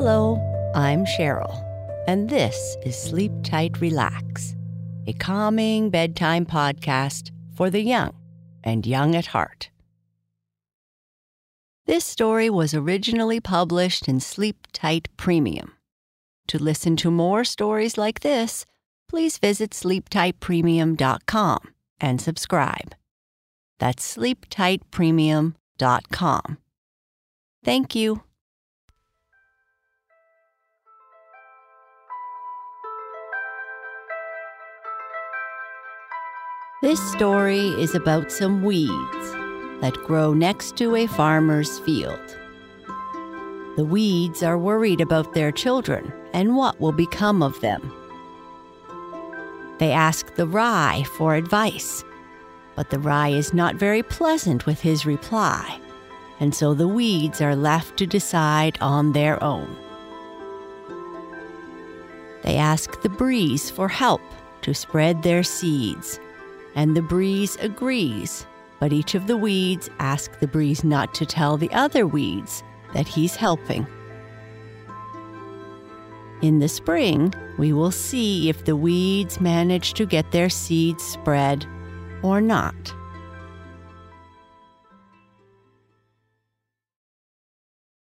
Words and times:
Hello, 0.00 0.38
I'm 0.76 1.04
Sheryl, 1.04 1.60
and 2.06 2.30
this 2.30 2.76
is 2.86 2.96
Sleep 2.96 3.32
Tight 3.42 3.80
Relax, 3.80 4.54
a 5.08 5.12
calming 5.12 5.90
bedtime 5.90 6.46
podcast 6.46 7.32
for 7.56 7.68
the 7.68 7.82
young 7.82 8.14
and 8.62 8.86
young 8.86 9.16
at 9.16 9.26
heart. 9.26 9.70
This 11.86 12.04
story 12.04 12.48
was 12.48 12.74
originally 12.74 13.40
published 13.40 14.06
in 14.06 14.20
Sleep 14.20 14.68
Tight 14.72 15.08
Premium. 15.16 15.72
To 16.46 16.62
listen 16.62 16.94
to 16.98 17.10
more 17.10 17.42
stories 17.42 17.98
like 17.98 18.20
this, 18.20 18.64
please 19.08 19.38
visit 19.38 19.72
sleeptightpremium.com 19.72 21.58
and 22.00 22.20
subscribe. 22.20 22.94
That's 23.80 24.16
sleeptightpremium.com. 24.16 26.58
Thank 27.64 27.96
you. 27.96 28.22
This 36.80 37.00
story 37.10 37.70
is 37.70 37.96
about 37.96 38.30
some 38.30 38.62
weeds 38.62 39.32
that 39.80 39.98
grow 40.06 40.32
next 40.32 40.76
to 40.76 40.94
a 40.94 41.08
farmer's 41.08 41.80
field. 41.80 42.38
The 43.74 43.84
weeds 43.84 44.44
are 44.44 44.56
worried 44.56 45.00
about 45.00 45.34
their 45.34 45.50
children 45.50 46.12
and 46.32 46.54
what 46.54 46.80
will 46.80 46.92
become 46.92 47.42
of 47.42 47.60
them. 47.62 47.92
They 49.78 49.90
ask 49.90 50.36
the 50.36 50.46
rye 50.46 51.04
for 51.16 51.34
advice, 51.34 52.04
but 52.76 52.90
the 52.90 53.00
rye 53.00 53.30
is 53.30 53.52
not 53.52 53.74
very 53.74 54.04
pleasant 54.04 54.64
with 54.64 54.80
his 54.80 55.04
reply, 55.04 55.80
and 56.38 56.54
so 56.54 56.74
the 56.74 56.86
weeds 56.86 57.40
are 57.40 57.56
left 57.56 57.96
to 57.96 58.06
decide 58.06 58.78
on 58.80 59.14
their 59.14 59.42
own. 59.42 59.76
They 62.44 62.54
ask 62.54 63.02
the 63.02 63.08
breeze 63.08 63.68
for 63.68 63.88
help 63.88 64.22
to 64.62 64.72
spread 64.74 65.24
their 65.24 65.42
seeds 65.42 66.20
and 66.78 66.96
the 66.96 67.02
breeze 67.02 67.56
agrees, 67.56 68.46
but 68.78 68.92
each 68.92 69.16
of 69.16 69.26
the 69.26 69.36
weeds 69.36 69.90
ask 69.98 70.38
the 70.38 70.46
breeze 70.46 70.84
not 70.84 71.12
to 71.12 71.26
tell 71.26 71.56
the 71.56 71.70
other 71.72 72.06
weeds 72.06 72.62
that 72.94 73.08
he's 73.08 73.34
helping. 73.34 73.84
In 76.40 76.60
the 76.60 76.68
spring, 76.68 77.34
we 77.58 77.72
will 77.72 77.90
see 77.90 78.48
if 78.48 78.64
the 78.64 78.76
weeds 78.76 79.40
manage 79.40 79.94
to 79.94 80.06
get 80.06 80.30
their 80.30 80.48
seeds 80.48 81.02
spread 81.02 81.66
or 82.22 82.40
not. 82.40 82.94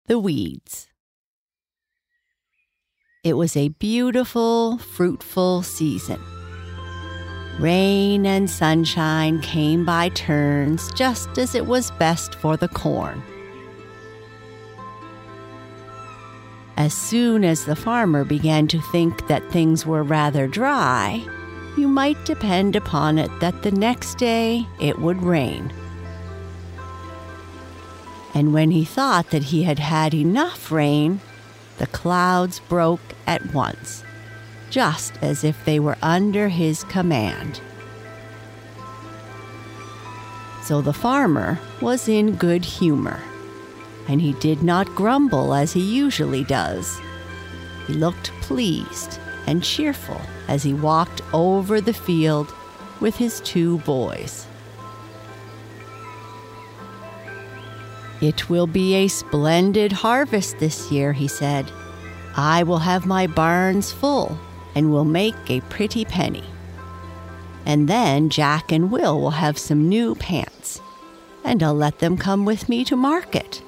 The 0.07 0.19
weeds. 0.19 0.89
It 3.23 3.37
was 3.37 3.55
a 3.55 3.69
beautiful, 3.69 4.77
fruitful 4.77 5.63
season. 5.63 6.19
Rain 7.59 8.27
and 8.27 8.47
sunshine 8.47 9.41
came 9.41 9.83
by 9.83 10.09
turns 10.09 10.91
just 10.93 11.39
as 11.39 11.55
it 11.55 11.65
was 11.65 11.89
best 11.91 12.35
for 12.35 12.55
the 12.55 12.67
corn. 12.67 13.23
As 16.77 16.93
soon 16.93 17.43
as 17.43 17.65
the 17.65 17.75
farmer 17.75 18.23
began 18.23 18.67
to 18.67 18.79
think 18.79 19.27
that 19.27 19.49
things 19.49 19.87
were 19.87 20.03
rather 20.03 20.47
dry, 20.47 21.25
you 21.75 21.87
might 21.87 22.23
depend 22.25 22.75
upon 22.75 23.17
it 23.17 23.31
that 23.39 23.63
the 23.63 23.71
next 23.71 24.19
day 24.19 24.67
it 24.79 24.99
would 24.99 25.23
rain. 25.23 25.73
And 28.35 28.53
when 28.53 28.69
he 28.69 28.85
thought 28.85 29.31
that 29.31 29.45
he 29.45 29.63
had 29.63 29.79
had 29.79 30.13
enough 30.13 30.71
rain, 30.71 31.21
the 31.79 31.87
clouds 31.87 32.59
broke 32.69 33.01
at 33.25 33.51
once 33.51 34.03
just 34.69 35.13
as 35.21 35.43
if 35.43 35.63
they 35.65 35.79
were 35.79 35.97
under 36.01 36.49
his 36.49 36.83
command. 36.85 37.61
So 40.63 40.81
the 40.81 40.93
farmer 40.93 41.59
was 41.81 42.09
in 42.09 42.35
good 42.35 42.65
humor, 42.65 43.21
and 44.07 44.19
he 44.19 44.33
did 44.33 44.63
not 44.63 44.93
grumble 44.95 45.53
as 45.53 45.71
he 45.71 45.79
usually 45.79 46.43
does. 46.43 46.99
He 47.87 47.93
looked 47.93 48.31
pleased 48.41 49.19
and 49.45 49.63
cheerful 49.63 50.19
as 50.49 50.63
he 50.63 50.73
walked 50.73 51.21
over 51.33 51.79
the 51.79 51.93
field 51.93 52.53
with 52.99 53.15
his 53.15 53.39
two 53.41 53.77
boys. 53.79 54.45
It 58.19 58.49
will 58.49 58.67
be 58.67 58.95
a 58.95 59.07
splendid 59.07 59.91
harvest 59.91 60.57
this 60.59 60.91
year, 60.91 61.13
he 61.13 61.27
said. 61.27 61.71
I 62.35 62.63
will 62.63 62.79
have 62.79 63.05
my 63.05 63.27
barns 63.27 63.91
full 63.91 64.37
and 64.77 64.91
will 64.91 65.05
make 65.05 65.49
a 65.49 65.59
pretty 65.61 66.05
penny. 66.05 66.43
And 67.65 67.89
then 67.89 68.29
Jack 68.29 68.71
and 68.71 68.91
Will 68.91 69.19
will 69.19 69.31
have 69.31 69.57
some 69.57 69.89
new 69.89 70.13
pants, 70.13 70.79
and 71.43 71.63
I'll 71.63 71.73
let 71.73 71.97
them 71.97 72.15
come 72.15 72.45
with 72.45 72.69
me 72.69 72.85
to 72.85 72.95
market. 72.95 73.63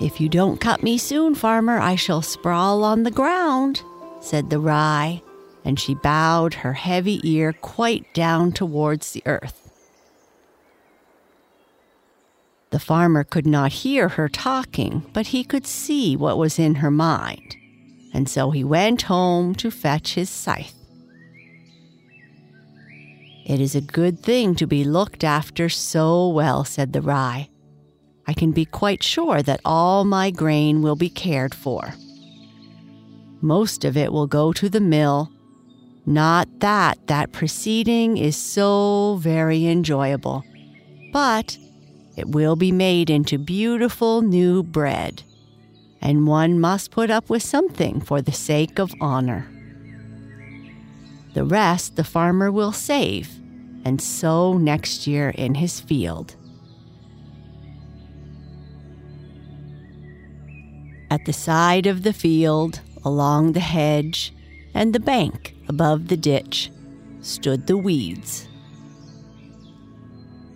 If 0.00 0.22
you 0.22 0.30
don't 0.30 0.58
cut 0.58 0.82
me 0.82 0.96
soon, 0.96 1.34
farmer, 1.34 1.78
I 1.78 1.96
shall 1.96 2.22
sprawl 2.22 2.82
on 2.82 3.02
the 3.02 3.10
ground, 3.10 3.82
said 4.22 4.48
the 4.48 4.58
rye, 4.58 5.20
and 5.62 5.78
she 5.78 5.94
bowed 5.94 6.54
her 6.54 6.72
heavy 6.72 7.20
ear 7.24 7.52
quite 7.52 8.14
down 8.14 8.52
towards 8.52 9.12
the 9.12 9.22
earth. 9.26 9.70
The 12.70 12.78
farmer 12.78 13.22
could 13.22 13.46
not 13.46 13.70
hear 13.84 14.08
her 14.08 14.30
talking, 14.30 15.04
but 15.12 15.26
he 15.26 15.44
could 15.44 15.66
see 15.66 16.16
what 16.16 16.38
was 16.38 16.58
in 16.58 16.76
her 16.76 16.90
mind 16.90 17.56
and 18.12 18.28
so 18.28 18.50
he 18.50 18.64
went 18.64 19.02
home 19.02 19.54
to 19.56 19.70
fetch 19.70 20.14
his 20.14 20.30
scythe. 20.30 20.74
It 23.44 23.60
is 23.60 23.76
a 23.76 23.80
good 23.80 24.20
thing 24.20 24.54
to 24.56 24.66
be 24.66 24.82
looked 24.82 25.22
after 25.22 25.68
so 25.68 26.28
well, 26.28 26.64
said 26.64 26.92
the 26.92 27.00
rye. 27.00 27.48
I 28.26 28.32
can 28.32 28.50
be 28.50 28.64
quite 28.64 29.04
sure 29.04 29.40
that 29.42 29.60
all 29.64 30.04
my 30.04 30.30
grain 30.32 30.82
will 30.82 30.96
be 30.96 31.08
cared 31.08 31.54
for. 31.54 31.94
Most 33.40 33.84
of 33.84 33.96
it 33.96 34.12
will 34.12 34.26
go 34.26 34.52
to 34.52 34.68
the 34.68 34.80
mill. 34.80 35.30
Not 36.04 36.48
that 36.60 37.06
that 37.06 37.32
proceeding 37.32 38.16
is 38.16 38.36
so 38.36 39.18
very 39.20 39.66
enjoyable, 39.66 40.44
but 41.12 41.56
it 42.16 42.28
will 42.28 42.56
be 42.56 42.72
made 42.72 43.10
into 43.10 43.38
beautiful 43.38 44.22
new 44.22 44.64
bread 44.64 45.22
and 46.00 46.26
one 46.26 46.60
must 46.60 46.90
put 46.90 47.10
up 47.10 47.28
with 47.28 47.42
something 47.42 48.00
for 48.00 48.22
the 48.22 48.32
sake 48.32 48.78
of 48.78 48.94
honor. 49.00 49.48
The 51.34 51.44
rest 51.44 51.96
the 51.96 52.04
farmer 52.04 52.50
will 52.50 52.72
save 52.72 53.28
and 53.84 54.00
sow 54.00 54.56
next 54.56 55.06
year 55.06 55.30
in 55.30 55.54
his 55.54 55.80
field. 55.80 56.34
At 61.10 61.24
the 61.24 61.32
side 61.32 61.86
of 61.86 62.02
the 62.02 62.12
field, 62.12 62.80
along 63.04 63.52
the 63.52 63.60
hedge, 63.60 64.34
and 64.74 64.92
the 64.92 65.00
bank 65.00 65.54
above 65.68 66.08
the 66.08 66.16
ditch, 66.16 66.70
stood 67.20 67.66
the 67.66 67.76
weeds. 67.76 68.48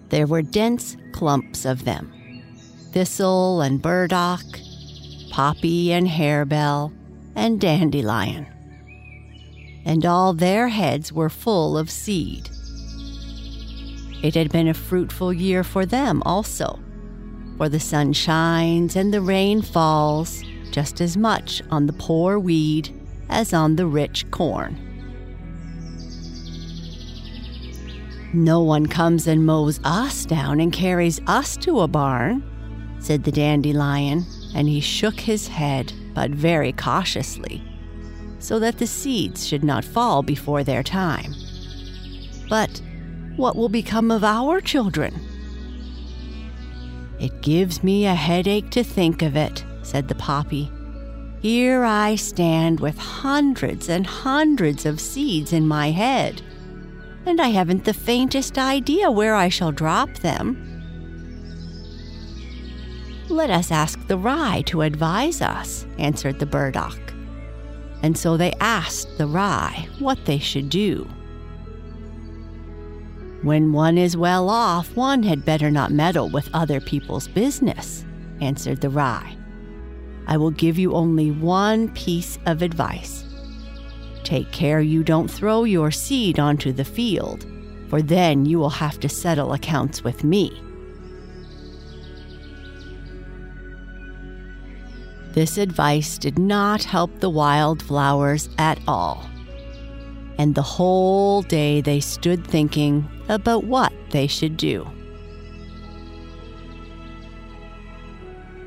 There 0.09 0.27
were 0.27 0.43
dense 0.43 0.97
clumps 1.13 1.65
of 1.65 1.85
them 1.85 2.13
thistle 2.93 3.61
and 3.61 3.81
burdock, 3.81 4.45
poppy 5.31 5.93
and 5.93 6.07
harebell, 6.07 6.93
and 7.35 7.61
dandelion. 7.61 8.47
And 9.85 10.05
all 10.05 10.35
their 10.35 10.69
heads 10.69 11.13
were 11.13 11.31
full 11.31 11.79
of 11.79 11.91
seed. 11.91 12.51
It 14.23 14.35
had 14.35 14.53
been 14.53 14.69
a 14.69 14.75
fruitful 14.75 15.33
year 15.33 15.65
for 15.65 15.87
them 15.87 16.23
also, 16.27 16.79
for 17.57 17.69
the 17.69 17.81
sun 17.81 18.13
shines 18.13 18.97
and 18.97 19.15
the 19.15 19.23
rain 19.23 19.63
falls 19.63 20.43
just 20.71 21.01
as 21.01 21.17
much 21.17 21.63
on 21.71 21.87
the 21.87 21.93
poor 21.93 22.39
weed 22.39 22.95
as 23.29 23.55
on 23.55 23.77
the 23.77 23.87
rich 23.87 24.31
corn. 24.31 24.79
No 28.33 28.61
one 28.61 28.87
comes 28.87 29.27
and 29.27 29.45
mows 29.45 29.81
us 29.83 30.25
down 30.25 30.61
and 30.61 30.73
carries 30.73 31.21
us 31.27 31.57
to 31.59 31.81
a 31.81 31.89
barn, 31.89 32.45
said 33.01 33.25
the 33.25 33.33
dandelion, 33.33 34.25
and 34.55 34.69
he 34.69 34.81
shook 34.81 35.21
his 35.21 35.49
head, 35.49 35.93
but 36.15 36.31
very 36.31 36.73
cautiously, 36.73 37.63
so 38.39 38.59
that 38.59 38.79
the 38.79 38.87
seeds 38.87 39.47
should 39.47 39.65
not 39.65 39.85
fall 39.85 40.23
before 40.23 40.65
their 40.65 40.83
time. 40.83 41.35
But 42.49 42.81
what 43.37 43.57
will 43.57 43.69
become 43.69 44.11
of 44.11 44.25
our 44.25 44.61
children? 44.61 45.15
It 47.19 47.43
gives 47.43 47.85
me 47.85 48.07
a 48.07 48.15
headache 48.15 48.71
to 48.71 48.83
think 48.83 49.23
of 49.23 49.37
it, 49.37 49.65
said 49.83 50.09
the 50.09 50.15
poppy. 50.15 50.71
Here 51.41 51.85
I 51.85 52.17
stand 52.17 52.81
with 52.81 52.99
hundreds 52.99 53.89
and 53.89 54.07
hundreds 54.07 54.85
of 54.87 55.01
seeds 55.01 55.53
in 55.53 55.67
my 55.67 55.91
head 55.91 56.43
and 57.27 57.41
I 57.41 57.49
haven't 57.49 57.85
the 57.85 57.95
faintest 57.95 58.59
idea 58.59 59.11
where 59.11 59.35
I 59.35 59.49
shall 59.49 59.73
drop 59.73 60.13
them. 60.19 60.80
Let 63.31 63.49
us 63.49 63.71
ask 63.71 64.05
the 64.09 64.19
rye 64.19 64.63
to 64.67 64.83
advise 64.83 65.41
us, 65.41 65.87
answered 65.99 66.41
the 66.41 66.47
burdock. 66.47 66.99
And 68.03 68.19
so 68.19 68.37
they 68.37 68.53
asked 68.55 69.19
the 69.19 69.29
rye 69.29 69.89
what 70.01 70.25
they 70.25 70.41
should 70.41 70.69
do. 70.69 71.09
When 73.43 73.73
one 73.73 73.99
is 73.99 74.17
well 74.17 74.51
off, 74.51 74.97
one 74.97 75.23
had 75.23 75.45
better 75.45 75.71
not 75.71 75.93
meddle 75.93 76.29
with 76.29 76.51
other 76.53 76.81
people's 76.81 77.29
business, 77.29 78.05
answered 78.41 78.81
the 78.81 78.91
rye. 78.91 79.37
I 80.27 80.37
will 80.37 80.51
give 80.51 80.77
you 80.77 80.95
only 80.95 81.31
one 81.31 81.89
piece 81.91 82.37
of 82.47 82.63
advice. 82.63 83.25
Take 84.25 84.51
care 84.51 84.81
you 84.81 85.05
don't 85.05 85.31
throw 85.31 85.63
your 85.63 85.93
seed 85.93 86.41
onto 86.41 86.73
the 86.73 86.85
field, 86.85 87.47
for 87.89 88.03
then 88.03 88.45
you 88.45 88.59
will 88.59 88.71
have 88.71 88.99
to 89.01 89.09
settle 89.09 89.53
accounts 89.53 90.03
with 90.03 90.25
me. 90.25 90.61
This 95.33 95.59
advice 95.59 96.19
did 96.19 96.39
not 96.39 96.83
help 96.83 97.21
the 97.21 97.31
wildflowers 97.31 98.49
at 98.59 98.81
all. 98.89 99.25
And 100.39 100.55
the 100.55 100.63
whole 100.63 101.43
day 101.43 101.81
they 101.81 102.01
stood 102.01 102.47
thinking 102.47 103.09
about 103.29 103.65
what 103.65 103.93
they 104.11 104.27
should 104.27 104.57
do. 104.57 104.89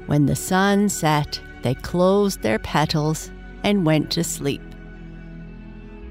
When 0.05 0.25
the 0.25 0.35
sun 0.35 0.89
set, 0.89 1.41
they 1.63 1.73
closed 1.75 2.41
their 2.41 2.59
petals 2.59 3.31
and 3.63 3.85
went 3.85 4.11
to 4.11 4.23
sleep. 4.23 4.61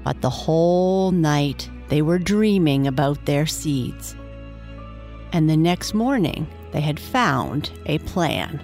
But 0.03 0.21
the 0.21 0.29
whole 0.29 1.11
night 1.11 1.69
they 1.89 2.01
were 2.01 2.19
dreaming 2.19 2.87
about 2.87 3.25
their 3.25 3.45
seeds. 3.45 4.15
And 5.31 5.49
the 5.49 5.57
next 5.57 5.93
morning 5.93 6.47
they 6.71 6.81
had 6.81 6.99
found 6.99 7.71
a 7.85 7.99
plan. 7.99 8.61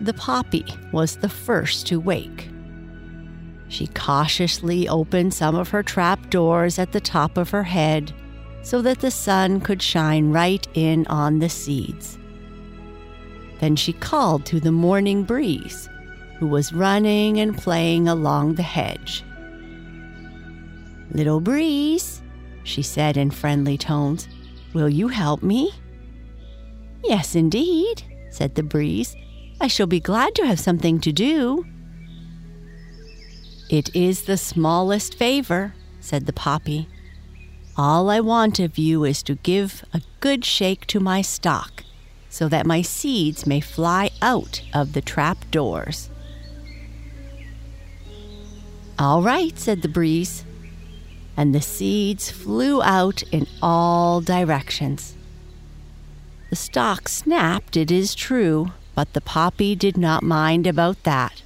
The 0.00 0.14
poppy 0.14 0.64
was 0.92 1.16
the 1.16 1.28
first 1.28 1.86
to 1.88 1.98
wake. 1.98 2.48
She 3.68 3.86
cautiously 3.88 4.88
opened 4.88 5.34
some 5.34 5.54
of 5.54 5.68
her 5.70 5.82
trap 5.82 6.30
doors 6.30 6.78
at 6.78 6.92
the 6.92 7.00
top 7.00 7.36
of 7.36 7.50
her 7.50 7.64
head 7.64 8.12
so 8.62 8.80
that 8.82 9.00
the 9.00 9.10
sun 9.10 9.60
could 9.60 9.82
shine 9.82 10.30
right 10.30 10.66
in 10.74 11.06
on 11.08 11.38
the 11.38 11.48
seeds. 11.48 12.18
Then 13.60 13.76
she 13.76 13.92
called 13.92 14.46
to 14.46 14.60
the 14.60 14.72
morning 14.72 15.24
breeze 15.24 15.88
who 16.38 16.46
was 16.46 16.72
running 16.72 17.40
and 17.40 17.58
playing 17.58 18.06
along 18.08 18.54
the 18.54 18.62
hedge. 18.62 19.24
Little 21.10 21.40
breeze, 21.40 22.22
she 22.62 22.82
said 22.82 23.16
in 23.16 23.30
friendly 23.30 23.76
tones, 23.76 24.28
will 24.72 24.88
you 24.88 25.08
help 25.08 25.42
me? 25.42 25.72
Yes, 27.02 27.34
indeed, 27.34 28.02
said 28.30 28.54
the 28.54 28.62
breeze. 28.62 29.16
I 29.60 29.66
shall 29.66 29.86
be 29.86 30.00
glad 30.00 30.34
to 30.36 30.46
have 30.46 30.60
something 30.60 31.00
to 31.00 31.12
do. 31.12 31.66
It 33.68 33.94
is 33.94 34.22
the 34.22 34.36
smallest 34.36 35.14
favor, 35.14 35.74
said 36.00 36.26
the 36.26 36.32
poppy. 36.32 36.88
All 37.76 38.08
I 38.08 38.20
want 38.20 38.60
of 38.60 38.78
you 38.78 39.04
is 39.04 39.22
to 39.24 39.34
give 39.36 39.84
a 39.92 40.02
good 40.20 40.44
shake 40.44 40.86
to 40.86 41.00
my 41.00 41.22
stalk 41.22 41.84
so 42.28 42.48
that 42.48 42.66
my 42.66 42.82
seeds 42.82 43.46
may 43.46 43.60
fly 43.60 44.10
out 44.22 44.62
of 44.72 44.92
the 44.92 45.00
trap 45.00 45.38
doors. 45.50 46.08
All 48.98 49.22
right, 49.22 49.58
said 49.58 49.82
the 49.82 49.88
breeze. 49.88 50.44
And 51.36 51.54
the 51.54 51.62
seeds 51.62 52.30
flew 52.30 52.82
out 52.82 53.22
in 53.30 53.46
all 53.62 54.20
directions. 54.20 55.16
The 56.50 56.56
stalk 56.56 57.08
snapped, 57.08 57.76
it 57.76 57.90
is 57.90 58.14
true, 58.14 58.72
but 58.98 59.12
the 59.12 59.20
poppy 59.20 59.76
did 59.76 59.96
not 59.96 60.24
mind 60.24 60.66
about 60.66 61.04
that. 61.04 61.44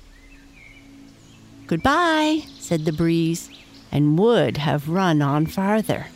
Goodbye, 1.67 2.45
said 2.59 2.87
the 2.87 2.95
breeze, 2.95 3.51
and 3.93 4.19
would 4.19 4.57
have 4.57 4.89
run 4.89 5.21
on 5.21 5.45
farther. 5.45 6.07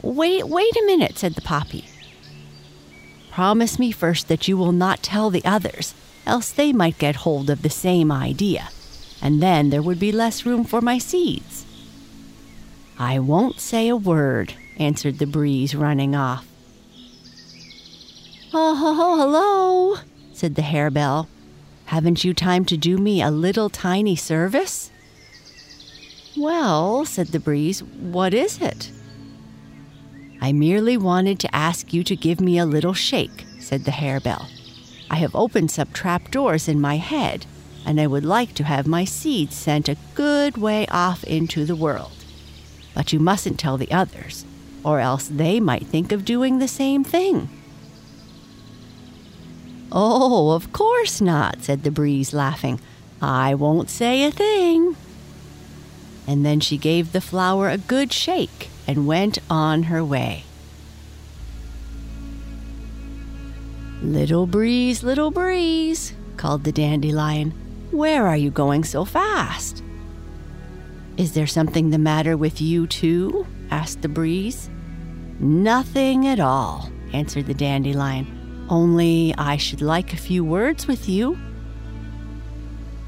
Wait, 0.00 0.46
wait 0.46 0.76
a 0.76 0.86
minute, 0.86 1.18
said 1.18 1.34
the 1.34 1.40
poppy. 1.40 1.86
Promise 3.32 3.80
me 3.80 3.90
first 3.90 4.28
that 4.28 4.46
you 4.46 4.56
will 4.56 4.70
not 4.70 5.02
tell 5.02 5.28
the 5.28 5.44
others, 5.44 5.92
else 6.24 6.52
they 6.52 6.72
might 6.72 6.96
get 6.96 7.26
hold 7.26 7.50
of 7.50 7.62
the 7.62 7.68
same 7.68 8.12
idea 8.12 8.68
and 9.20 9.42
then 9.42 9.70
there 9.70 9.82
would 9.82 9.98
be 9.98 10.12
less 10.12 10.46
room 10.46 10.62
for 10.62 10.80
my 10.80 10.98
seeds. 10.98 11.66
I 12.96 13.18
won't 13.18 13.58
say 13.58 13.88
a 13.88 13.96
word, 13.96 14.54
answered 14.76 15.18
the 15.18 15.26
breeze, 15.26 15.74
running 15.74 16.14
off. 16.14 16.46
Oh, 18.60 18.74
ho, 18.74 18.92
ho, 18.92 19.16
hello, 19.16 19.98
said 20.32 20.56
the 20.56 20.62
harebell. 20.62 21.28
Haven't 21.84 22.24
you 22.24 22.34
time 22.34 22.64
to 22.64 22.76
do 22.76 22.98
me 22.98 23.22
a 23.22 23.30
little 23.30 23.70
tiny 23.70 24.16
service? 24.16 24.90
Well, 26.36 27.04
said 27.04 27.28
the 27.28 27.38
breeze, 27.38 27.84
what 27.84 28.34
is 28.34 28.60
it? 28.60 28.90
I 30.40 30.50
merely 30.50 30.96
wanted 30.96 31.38
to 31.38 31.54
ask 31.54 31.92
you 31.92 32.02
to 32.02 32.16
give 32.16 32.40
me 32.40 32.58
a 32.58 32.66
little 32.66 32.94
shake, 32.94 33.46
said 33.60 33.84
the 33.84 33.92
harebell. 33.92 34.48
I 35.08 35.18
have 35.18 35.36
opened 35.36 35.70
some 35.70 35.92
trap 35.92 36.32
doors 36.32 36.66
in 36.66 36.80
my 36.80 36.96
head 36.96 37.46
and 37.86 38.00
I 38.00 38.08
would 38.08 38.24
like 38.24 38.54
to 38.54 38.64
have 38.64 38.88
my 38.88 39.04
seeds 39.04 39.54
sent 39.54 39.88
a 39.88 39.96
good 40.16 40.58
way 40.58 40.84
off 40.88 41.22
into 41.22 41.64
the 41.64 41.76
world. 41.76 42.24
But 42.92 43.12
you 43.12 43.20
mustn't 43.20 43.60
tell 43.60 43.78
the 43.78 43.92
others, 43.92 44.44
or 44.84 44.98
else 44.98 45.28
they 45.28 45.60
might 45.60 45.86
think 45.86 46.10
of 46.10 46.24
doing 46.24 46.58
the 46.58 46.66
same 46.66 47.04
thing. 47.04 47.48
Oh, 49.90 50.50
of 50.50 50.72
course 50.72 51.20
not, 51.20 51.62
said 51.62 51.82
the 51.82 51.90
breeze, 51.90 52.34
laughing. 52.34 52.80
I 53.22 53.54
won't 53.54 53.90
say 53.90 54.24
a 54.24 54.30
thing. 54.30 54.96
And 56.26 56.44
then 56.44 56.60
she 56.60 56.76
gave 56.76 57.12
the 57.12 57.20
flower 57.20 57.68
a 57.68 57.78
good 57.78 58.12
shake 58.12 58.68
and 58.86 59.06
went 59.06 59.38
on 59.48 59.84
her 59.84 60.04
way. 60.04 60.44
Little 64.02 64.46
breeze, 64.46 65.02
little 65.02 65.30
breeze, 65.30 66.12
called 66.36 66.64
the 66.64 66.72
dandelion. 66.72 67.50
Where 67.90 68.26
are 68.26 68.36
you 68.36 68.50
going 68.50 68.84
so 68.84 69.04
fast? 69.04 69.82
Is 71.16 71.32
there 71.32 71.46
something 71.46 71.90
the 71.90 71.98
matter 71.98 72.36
with 72.36 72.60
you, 72.60 72.86
too? 72.86 73.46
asked 73.70 74.02
the 74.02 74.08
breeze. 74.08 74.70
Nothing 75.40 76.26
at 76.26 76.38
all, 76.38 76.92
answered 77.12 77.46
the 77.46 77.54
dandelion. 77.54 78.37
Only 78.68 79.34
I 79.38 79.56
should 79.56 79.80
like 79.80 80.12
a 80.12 80.18
few 80.18 80.44
words 80.44 80.86
with 80.86 81.08
you. 81.08 81.38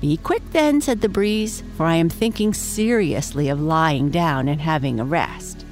Be 0.00 0.16
quick 0.16 0.42
then, 0.52 0.80
said 0.80 1.02
the 1.02 1.08
breeze, 1.10 1.62
for 1.76 1.84
I 1.84 1.96
am 1.96 2.08
thinking 2.08 2.54
seriously 2.54 3.50
of 3.50 3.60
lying 3.60 4.10
down 4.10 4.48
and 4.48 4.60
having 4.60 4.98
a 4.98 5.04
rest. 5.04 5.66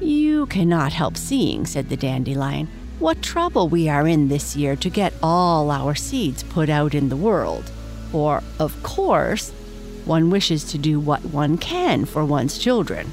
You 0.00 0.46
cannot 0.46 0.92
help 0.92 1.16
seeing, 1.16 1.64
said 1.64 1.88
the 1.88 1.96
dandelion, 1.96 2.68
what 2.98 3.22
trouble 3.22 3.68
we 3.68 3.88
are 3.88 4.06
in 4.06 4.28
this 4.28 4.54
year 4.54 4.76
to 4.76 4.90
get 4.90 5.14
all 5.22 5.70
our 5.70 5.94
seeds 5.94 6.42
put 6.42 6.68
out 6.68 6.94
in 6.94 7.08
the 7.08 7.16
world. 7.16 7.70
For, 8.10 8.42
of 8.58 8.82
course, 8.82 9.50
one 10.04 10.28
wishes 10.28 10.64
to 10.64 10.78
do 10.78 11.00
what 11.00 11.24
one 11.24 11.56
can 11.56 12.04
for 12.04 12.24
one's 12.24 12.58
children. 12.58 13.10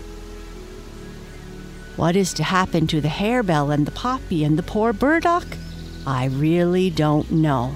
What 1.97 2.15
is 2.15 2.31
to 2.33 2.43
happen 2.43 2.85
to 2.87 3.01
the 3.01 3.07
harebell 3.07 3.73
and 3.73 3.87
the 3.87 3.91
poppy 3.91 4.43
and 4.43 4.55
the 4.55 4.63
poor 4.63 4.93
burdock? 4.93 5.47
I 6.05 6.25
really 6.25 6.91
don't 6.91 7.31
know. 7.31 7.75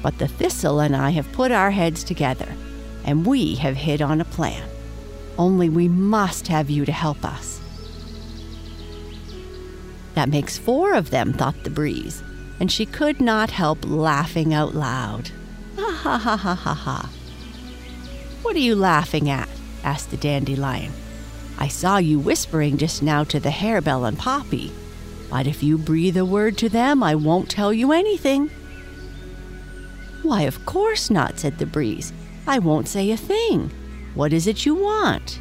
But 0.00 0.18
the 0.18 0.28
thistle 0.28 0.78
and 0.78 0.94
I 0.94 1.10
have 1.10 1.32
put 1.32 1.50
our 1.50 1.72
heads 1.72 2.04
together, 2.04 2.54
and 3.04 3.26
we 3.26 3.56
have 3.56 3.76
hit 3.76 4.00
on 4.00 4.20
a 4.20 4.24
plan. 4.24 4.68
Only 5.36 5.68
we 5.68 5.88
must 5.88 6.46
have 6.46 6.70
you 6.70 6.84
to 6.84 6.92
help 6.92 7.24
us. 7.24 7.60
That 10.14 10.28
makes 10.28 10.56
four 10.56 10.94
of 10.94 11.10
them, 11.10 11.32
thought 11.32 11.64
the 11.64 11.70
breeze, 11.70 12.22
and 12.60 12.70
she 12.70 12.86
could 12.86 13.20
not 13.20 13.50
help 13.50 13.80
laughing 13.84 14.54
out 14.54 14.76
loud. 14.76 15.32
Ha 15.76 15.90
ha 15.90 16.16
ha 16.16 16.36
ha 16.36 16.54
ha 16.54 16.74
ha. 16.74 17.10
What 18.42 18.54
are 18.54 18.60
you 18.60 18.76
laughing 18.76 19.28
at? 19.28 19.48
asked 19.82 20.12
the 20.12 20.16
dandelion. 20.16 20.92
I 21.58 21.68
saw 21.68 21.96
you 21.98 22.18
whispering 22.18 22.76
just 22.76 23.02
now 23.02 23.24
to 23.24 23.40
the 23.40 23.50
harebell 23.50 24.06
and 24.06 24.18
poppy, 24.18 24.72
but 25.30 25.46
if 25.46 25.62
you 25.62 25.78
breathe 25.78 26.16
a 26.16 26.24
word 26.24 26.58
to 26.58 26.68
them, 26.68 27.02
I 27.02 27.14
won't 27.14 27.50
tell 27.50 27.72
you 27.72 27.92
anything. 27.92 28.50
Why, 30.22 30.42
of 30.42 30.64
course 30.66 31.10
not, 31.10 31.38
said 31.38 31.58
the 31.58 31.66
breeze. 31.66 32.12
I 32.46 32.58
won't 32.58 32.88
say 32.88 33.10
a 33.10 33.16
thing. 33.16 33.70
What 34.14 34.32
is 34.32 34.46
it 34.46 34.66
you 34.66 34.74
want? 34.74 35.40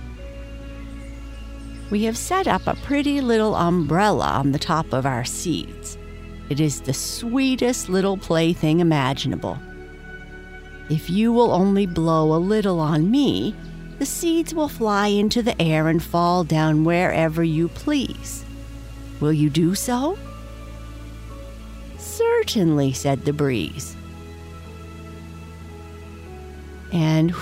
We 1.91 2.03
have 2.03 2.17
set 2.17 2.47
up 2.47 2.65
a 2.65 2.75
pretty 2.75 3.21
little 3.21 3.55
umbrella 3.55 4.27
on 4.27 4.51
the 4.51 4.59
top 4.59 4.91
of 4.91 5.05
our 5.05 5.23
seeds. 5.23 5.97
It 6.49 6.59
is 6.59 6.81
the 6.81 6.93
sweetest 6.93 7.89
little 7.89 8.17
plaything 8.17 8.79
imaginable. 8.79 9.59
If 10.89 11.09
you 11.09 11.31
will 11.31 11.51
only 11.51 11.85
blow 11.85 12.35
a 12.35 12.37
little 12.37 12.79
on 12.79 13.09
me, 13.09 13.55
the 13.97 14.05
seeds 14.05 14.53
will 14.53 14.67
fly 14.67 15.07
into 15.07 15.41
the 15.41 15.59
air 15.61 15.87
and 15.87 16.03
fall 16.03 16.43
down 16.43 16.83
wherever 16.83 17.43
you 17.43 17.69
please. 17.69 18.43
Will 19.19 19.33
you 19.33 19.49
do 19.49 19.75
so? 19.75 20.17
Certainly, 21.97 22.93
said 22.93 23.23
the 23.23 23.33
breeze. 23.33 23.95
And 26.91 27.31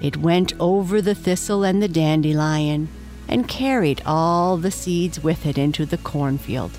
it 0.00 0.16
went 0.16 0.52
over 0.58 1.00
the 1.00 1.14
thistle 1.14 1.62
and 1.62 1.82
the 1.82 1.88
dandelion 1.88 2.88
and 3.28 3.48
carried 3.48 4.02
all 4.04 4.56
the 4.56 4.70
seeds 4.70 5.22
with 5.22 5.46
it 5.46 5.56
into 5.56 5.86
the 5.86 5.98
cornfield. 5.98 6.72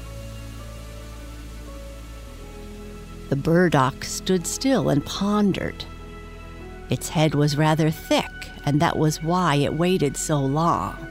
The 3.29 3.35
burdock 3.37 4.03
stood 4.03 4.45
still 4.45 4.89
and 4.89 5.03
pondered. 5.05 5.85
Its 6.89 7.09
head 7.09 7.35
was 7.35 7.57
rather 7.57 7.89
thick, 7.89 8.49
and 8.65 8.79
that 8.79 8.97
was 8.97 9.23
why 9.23 9.55
it 9.55 9.73
waited 9.73 10.17
so 10.17 10.39
long. 10.39 11.07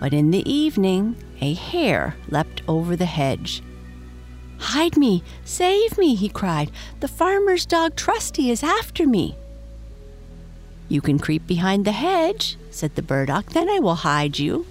But 0.00 0.12
in 0.12 0.30
the 0.30 0.48
evening, 0.50 1.16
a 1.40 1.54
hare 1.54 2.16
leapt 2.28 2.62
over 2.68 2.96
the 2.96 3.06
hedge. 3.06 3.62
Hide 4.58 4.96
me! 4.96 5.22
Save 5.44 5.98
me! 5.98 6.14
he 6.14 6.28
cried. 6.28 6.70
The 7.00 7.08
farmer's 7.08 7.66
dog 7.66 7.96
Trusty 7.96 8.50
is 8.50 8.62
after 8.62 9.06
me. 9.06 9.36
You 10.88 11.00
can 11.00 11.18
creep 11.18 11.46
behind 11.46 11.84
the 11.84 11.92
hedge, 11.92 12.56
said 12.70 12.94
the 12.94 13.02
burdock, 13.02 13.52
then 13.52 13.68
I 13.68 13.78
will 13.78 13.96
hide 13.96 14.38
you. 14.38 14.66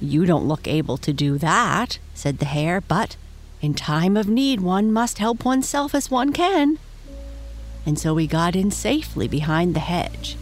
You 0.00 0.26
don't 0.26 0.46
look 0.46 0.68
able 0.68 0.96
to 0.98 1.12
do 1.12 1.38
that, 1.38 1.98
said 2.14 2.38
the 2.38 2.46
hare, 2.46 2.80
but 2.80 3.16
in 3.60 3.74
time 3.74 4.16
of 4.16 4.28
need 4.28 4.60
one 4.60 4.92
must 4.92 5.18
help 5.18 5.44
oneself 5.44 5.94
as 5.94 6.10
one 6.10 6.32
can. 6.32 6.78
And 7.86 7.98
so 7.98 8.14
we 8.14 8.26
got 8.26 8.56
in 8.56 8.70
safely 8.70 9.28
behind 9.28 9.74
the 9.74 9.80
hedge. 9.80 10.36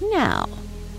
Now, 0.00 0.48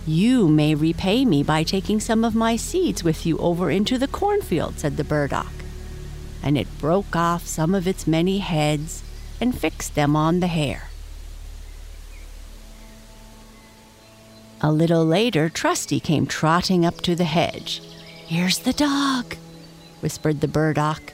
you 0.08 0.48
may 0.48 0.74
repay 0.74 1.26
me 1.26 1.44
by 1.44 1.64
taking 1.64 2.00
some 2.00 2.24
of 2.24 2.34
my 2.34 2.56
seeds 2.56 3.04
with 3.04 3.26
you 3.26 3.38
over 3.38 3.70
into 3.70 3.98
the 3.98 4.08
cornfield, 4.08 4.80
said 4.80 4.98
the 4.98 5.04
burdock. 5.04 5.52
And 6.42 6.58
it 6.58 6.80
broke 6.80 7.16
off 7.16 7.46
some 7.46 7.76
of 7.76 7.88
its 7.88 8.08
many 8.08 8.40
heads 8.40 9.04
and 9.40 9.58
fixed 9.58 9.94
them 9.94 10.16
on 10.16 10.40
the 10.40 10.48
hare. 10.48 10.90
A 14.64 14.72
little 14.72 15.06
later, 15.06 15.50
Trusty 15.50 16.00
came 16.00 16.28
trotting 16.28 16.86
up 16.86 17.02
to 17.02 17.16
the 17.16 17.24
hedge. 17.24 17.82
Here's 18.28 18.60
the 18.60 18.74
dog, 18.74 19.36
whispered 20.02 20.42
the 20.42 20.48
burdock, 20.48 21.14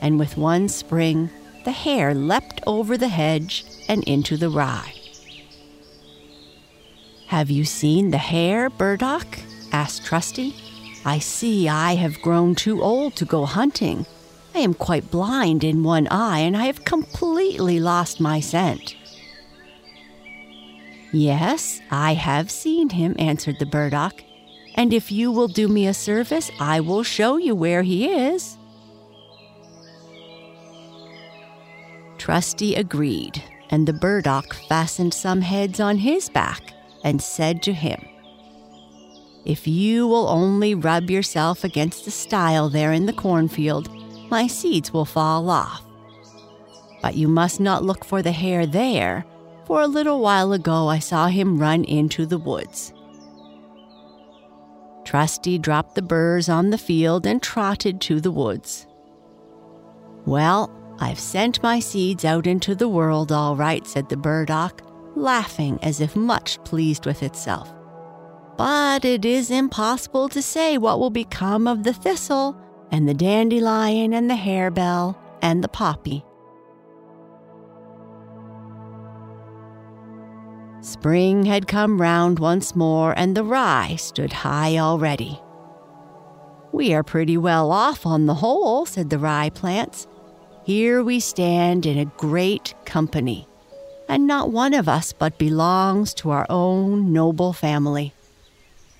and 0.00 0.18
with 0.18 0.38
one 0.38 0.68
spring, 0.68 1.28
the 1.68 1.72
hare 1.72 2.14
leapt 2.14 2.62
over 2.66 2.96
the 2.96 3.08
hedge 3.08 3.62
and 3.90 4.02
into 4.04 4.38
the 4.38 4.48
rye. 4.48 4.94
Have 7.26 7.50
you 7.50 7.66
seen 7.66 8.10
the 8.10 8.16
hare, 8.16 8.70
burdock? 8.70 9.26
asked 9.70 10.02
Trusty. 10.02 10.56
I 11.04 11.18
see 11.18 11.68
I 11.68 11.96
have 11.96 12.22
grown 12.22 12.54
too 12.54 12.82
old 12.82 13.16
to 13.16 13.26
go 13.26 13.44
hunting. 13.44 14.06
I 14.54 14.60
am 14.60 14.72
quite 14.72 15.10
blind 15.10 15.62
in 15.62 15.82
one 15.82 16.08
eye, 16.10 16.38
and 16.38 16.56
I 16.56 16.64
have 16.64 16.86
completely 16.86 17.80
lost 17.80 18.18
my 18.18 18.40
scent. 18.40 18.96
Yes, 21.12 21.82
I 21.90 22.14
have 22.14 22.50
seen 22.50 22.88
him, 22.88 23.14
answered 23.18 23.58
the 23.58 23.66
burdock. 23.66 24.24
And 24.74 24.94
if 24.94 25.12
you 25.12 25.30
will 25.30 25.48
do 25.48 25.68
me 25.68 25.86
a 25.86 25.92
service, 25.92 26.50
I 26.58 26.80
will 26.80 27.02
show 27.02 27.36
you 27.36 27.54
where 27.54 27.82
he 27.82 28.08
is. 28.08 28.57
Trusty 32.18 32.74
agreed, 32.74 33.42
and 33.70 33.86
the 33.86 33.92
burdock 33.92 34.54
fastened 34.68 35.14
some 35.14 35.40
heads 35.40 35.80
on 35.80 35.98
his 35.98 36.28
back 36.28 36.74
and 37.04 37.22
said 37.22 37.62
to 37.62 37.72
him, 37.72 38.04
If 39.44 39.66
you 39.66 40.06
will 40.06 40.28
only 40.28 40.74
rub 40.74 41.10
yourself 41.10 41.64
against 41.64 42.04
the 42.04 42.10
stile 42.10 42.68
there 42.68 42.92
in 42.92 43.06
the 43.06 43.12
cornfield, 43.12 43.88
my 44.30 44.46
seeds 44.46 44.92
will 44.92 45.04
fall 45.04 45.48
off. 45.48 45.82
But 47.00 47.14
you 47.14 47.28
must 47.28 47.60
not 47.60 47.84
look 47.84 48.04
for 48.04 48.20
the 48.20 48.32
hare 48.32 48.66
there 48.66 49.24
for 49.68 49.82
a 49.82 49.86
little 49.86 50.20
while 50.20 50.52
ago 50.54 50.88
I 50.88 50.98
saw 50.98 51.28
him 51.28 51.58
run 51.58 51.84
into 51.84 52.24
the 52.24 52.38
woods. 52.38 52.92
Trusty 55.04 55.58
dropped 55.58 55.94
the 55.94 56.02
burrs 56.02 56.48
on 56.48 56.70
the 56.70 56.78
field 56.78 57.26
and 57.26 57.42
trotted 57.42 58.00
to 58.02 58.20
the 58.20 58.30
woods. 58.30 58.86
Well, 60.24 60.70
I've 61.00 61.18
sent 61.18 61.62
my 61.62 61.78
seeds 61.78 62.24
out 62.24 62.46
into 62.46 62.74
the 62.74 62.88
world 62.88 63.30
all 63.30 63.54
right, 63.54 63.86
said 63.86 64.08
the 64.08 64.16
burdock, 64.16 64.82
laughing 65.14 65.78
as 65.82 66.00
if 66.00 66.16
much 66.16 66.62
pleased 66.64 67.06
with 67.06 67.22
itself. 67.22 67.72
But 68.56 69.04
it 69.04 69.24
is 69.24 69.50
impossible 69.50 70.28
to 70.30 70.42
say 70.42 70.76
what 70.78 70.98
will 70.98 71.10
become 71.10 71.68
of 71.68 71.84
the 71.84 71.92
thistle, 71.92 72.56
and 72.90 73.08
the 73.08 73.14
dandelion, 73.14 74.12
and 74.12 74.28
the 74.28 74.34
harebell, 74.34 75.16
and 75.40 75.62
the 75.62 75.68
poppy. 75.68 76.24
Spring 80.80 81.44
had 81.44 81.68
come 81.68 82.00
round 82.00 82.38
once 82.38 82.74
more, 82.74 83.12
and 83.16 83.36
the 83.36 83.44
rye 83.44 83.94
stood 83.96 84.32
high 84.32 84.78
already. 84.78 85.40
We 86.72 86.92
are 86.94 87.02
pretty 87.02 87.36
well 87.36 87.70
off 87.70 88.04
on 88.06 88.26
the 88.26 88.34
whole, 88.34 88.86
said 88.86 89.10
the 89.10 89.18
rye 89.18 89.50
plants. 89.50 90.06
Here 90.68 91.02
we 91.02 91.18
stand 91.18 91.86
in 91.86 91.96
a 91.96 92.12
great 92.18 92.74
company, 92.84 93.48
and 94.06 94.26
not 94.26 94.50
one 94.50 94.74
of 94.74 94.86
us 94.86 95.14
but 95.14 95.38
belongs 95.38 96.12
to 96.20 96.28
our 96.28 96.44
own 96.50 97.10
noble 97.10 97.54
family. 97.54 98.12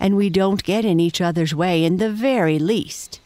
And 0.01 0.17
we 0.17 0.31
don't 0.31 0.65
get 0.65 0.87
in 0.87 0.99
each 0.99 1.21
other's 1.21 1.55
way 1.55 1.85
in 1.85 1.99
the 1.99 2.11
very 2.11 2.59
least. 2.59 3.21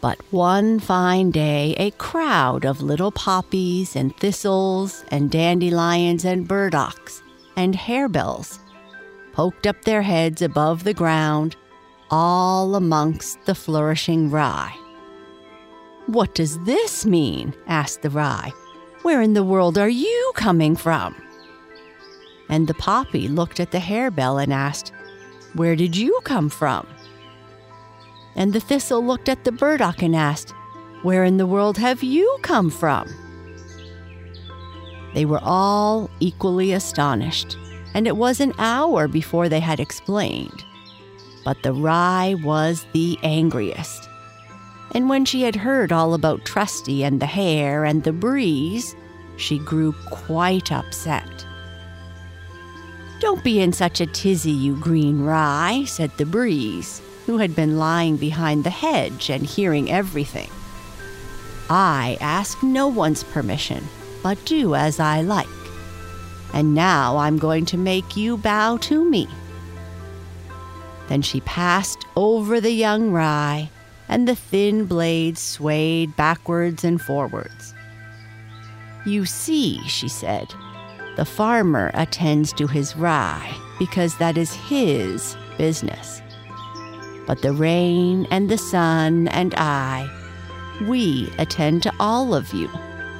But 0.00 0.20
one 0.30 0.78
fine 0.78 1.32
day, 1.32 1.74
a 1.76 1.90
crowd 1.90 2.64
of 2.64 2.80
little 2.80 3.10
poppies 3.10 3.96
and 3.96 4.16
thistles 4.16 5.04
and 5.08 5.28
dandelions 5.28 6.24
and 6.24 6.46
burdocks 6.46 7.20
and 7.56 7.74
harebells 7.74 8.60
poked 9.32 9.66
up 9.66 9.82
their 9.82 10.02
heads 10.02 10.40
above 10.40 10.84
the 10.84 10.94
ground, 10.94 11.56
all 12.12 12.76
amongst 12.76 13.44
the 13.44 13.56
flourishing 13.56 14.30
rye. 14.30 14.72
What 16.06 16.34
does 16.34 16.58
this 16.60 17.04
mean? 17.04 17.52
asked 17.66 18.02
the 18.02 18.10
rye. 18.10 18.52
Where 19.02 19.20
in 19.20 19.34
the 19.34 19.42
world 19.44 19.76
are 19.76 19.88
you 19.88 20.32
coming 20.36 20.76
from? 20.76 21.14
And 22.48 22.68
the 22.68 22.74
poppy 22.74 23.26
looked 23.26 23.58
at 23.58 23.72
the 23.72 23.78
harebell 23.78 24.40
and 24.40 24.52
asked, 24.52 24.92
Where 25.54 25.74
did 25.74 25.96
you 25.96 26.20
come 26.22 26.48
from? 26.48 26.86
And 28.36 28.52
the 28.52 28.60
thistle 28.60 29.04
looked 29.04 29.28
at 29.28 29.42
the 29.42 29.50
burdock 29.50 30.00
and 30.00 30.14
asked, 30.14 30.52
Where 31.02 31.24
in 31.24 31.38
the 31.38 31.46
world 31.46 31.76
have 31.78 32.04
you 32.04 32.38
come 32.42 32.70
from? 32.70 33.08
They 35.12 35.24
were 35.24 35.40
all 35.42 36.08
equally 36.20 36.72
astonished, 36.72 37.56
and 37.94 38.06
it 38.06 38.16
was 38.16 38.38
an 38.38 38.52
hour 38.58 39.08
before 39.08 39.48
they 39.48 39.60
had 39.60 39.80
explained. 39.80 40.64
But 41.44 41.62
the 41.62 41.72
rye 41.72 42.36
was 42.44 42.86
the 42.92 43.18
angriest. 43.24 44.08
And 44.96 45.10
when 45.10 45.26
she 45.26 45.42
had 45.42 45.56
heard 45.56 45.92
all 45.92 46.14
about 46.14 46.46
Trusty 46.46 47.04
and 47.04 47.20
the 47.20 47.26
hare 47.26 47.84
and 47.84 48.02
the 48.02 48.14
breeze, 48.14 48.96
she 49.36 49.58
grew 49.58 49.92
quite 50.08 50.72
upset. 50.72 51.44
Don't 53.20 53.44
be 53.44 53.60
in 53.60 53.74
such 53.74 54.00
a 54.00 54.06
tizzy, 54.06 54.52
you 54.52 54.74
green 54.74 55.22
rye, 55.22 55.84
said 55.86 56.12
the 56.16 56.24
breeze 56.24 57.02
who 57.26 57.36
had 57.36 57.54
been 57.54 57.76
lying 57.76 58.16
behind 58.16 58.64
the 58.64 58.70
hedge 58.70 59.28
and 59.28 59.44
hearing 59.44 59.90
everything. 59.90 60.48
I 61.68 62.16
ask 62.22 62.62
no 62.62 62.88
one's 62.88 63.22
permission, 63.22 63.84
but 64.22 64.42
do 64.46 64.74
as 64.74 64.98
I 64.98 65.20
like. 65.20 65.46
And 66.54 66.74
now 66.74 67.18
I'm 67.18 67.36
going 67.36 67.66
to 67.66 67.76
make 67.76 68.16
you 68.16 68.38
bow 68.38 68.78
to 68.78 69.04
me. 69.04 69.28
Then 71.08 71.20
she 71.20 71.42
passed 71.42 71.98
over 72.16 72.62
the 72.62 72.72
young 72.72 73.10
rye, 73.12 73.68
and 74.08 74.26
the 74.28 74.36
thin 74.36 74.86
blades 74.86 75.40
swayed 75.40 76.16
backwards 76.16 76.84
and 76.84 77.00
forwards. 77.00 77.74
You 79.04 79.24
see, 79.24 79.80
she 79.86 80.08
said, 80.08 80.52
the 81.16 81.24
farmer 81.24 81.90
attends 81.94 82.52
to 82.54 82.66
his 82.66 82.96
rye 82.96 83.56
because 83.78 84.18
that 84.18 84.36
is 84.36 84.52
his 84.54 85.36
business. 85.56 86.20
But 87.26 87.42
the 87.42 87.52
rain 87.52 88.26
and 88.30 88.48
the 88.48 88.58
sun 88.58 89.28
and 89.28 89.54
I, 89.56 90.08
we 90.88 91.32
attend 91.38 91.82
to 91.84 91.92
all 91.98 92.34
of 92.34 92.52
you 92.52 92.68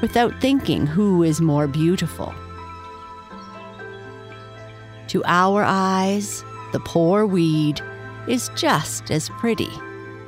without 0.01 0.41
thinking 0.41 0.87
who 0.87 1.23
is 1.23 1.41
more 1.41 1.67
beautiful. 1.67 2.35
To 5.09 5.23
our 5.25 5.63
eyes, 5.65 6.45
the 6.73 6.81
poor 6.81 7.27
weed 7.27 7.81
is 8.29 8.51
just 8.57 9.11
as 9.11 9.29
pretty 9.31 9.71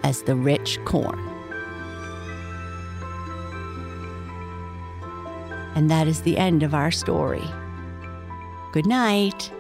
as 0.03 0.23
the 0.23 0.37
rich 0.37 0.79
corn. 0.85 1.19
And 5.75 5.91
that 5.91 6.09
is 6.09 6.23
the 6.23 6.37
end 6.39 6.63
of 6.63 6.75
our 6.75 6.91
story. 6.91 7.45
Good 8.73 8.87
night. 8.87 9.53